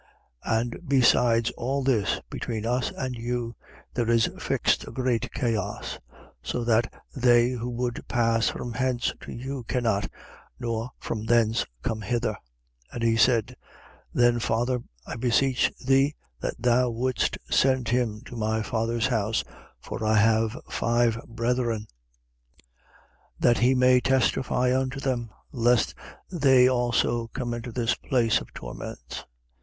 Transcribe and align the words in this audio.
16:26. 0.47 0.57
And 0.61 0.79
besides 0.89 1.51
all 1.51 1.83
this, 1.83 2.21
between 2.31 2.65
us 2.65 2.91
and 2.97 3.13
you, 3.15 3.55
there 3.93 4.09
is 4.09 4.31
fixed 4.39 4.87
a 4.87 4.91
great 4.91 5.31
chaos: 5.31 5.99
so 6.41 6.63
that 6.63 6.91
they 7.15 7.51
who 7.51 7.69
would 7.69 8.07
pass 8.07 8.49
from 8.49 8.73
hence 8.73 9.13
to 9.21 9.31
you 9.31 9.61
cannot, 9.65 10.09
nor 10.59 10.89
from 10.97 11.25
thence 11.27 11.67
come 11.83 12.01
hither. 12.01 12.31
16:27. 12.91 12.93
And 12.93 13.03
he 13.03 13.15
said: 13.15 13.55
Then, 14.11 14.39
father, 14.39 14.79
I 15.05 15.17
beseech 15.17 15.71
thee 15.77 16.15
that 16.39 16.55
thou 16.57 16.89
wouldst 16.89 17.37
send 17.51 17.89
him 17.89 18.21
to 18.25 18.35
my 18.35 18.63
father's 18.63 19.05
house, 19.05 19.43
for 19.79 20.03
I 20.03 20.15
have 20.15 20.57
five 20.67 21.21
brethren, 21.27 21.81
16:28. 23.39 23.41
That 23.41 23.59
he 23.59 23.75
may 23.75 23.99
testify 24.01 24.75
unto 24.75 24.99
them, 24.99 25.29
lest 25.51 25.93
they 26.31 26.67
also 26.67 27.27
come 27.33 27.53
into 27.53 27.71
this 27.71 27.93
place 27.93 28.41
of 28.41 28.51
torments. 28.55 29.25